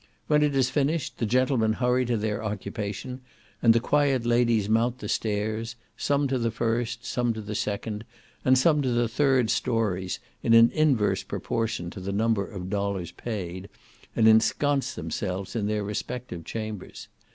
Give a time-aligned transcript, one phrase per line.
[0.25, 3.21] When it is finished, the gentlemen hurry to their occupation,
[3.61, 8.03] and the quiet ladies mount the stairs, some to the first, some to the second,
[8.43, 13.11] and some to the third stories, in an inverse proportion to the number of dollars
[13.11, 13.69] paid,
[14.15, 17.07] and ensconce themselves in their respective chambers.